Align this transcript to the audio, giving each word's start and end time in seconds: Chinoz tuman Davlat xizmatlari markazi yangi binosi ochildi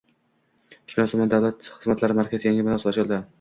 Chinoz 0.93 1.11
tuman 1.15 1.29
Davlat 1.33 1.67
xizmatlari 1.75 2.19
markazi 2.23 2.49
yangi 2.51 2.67
binosi 2.71 2.91
ochildi 2.95 3.23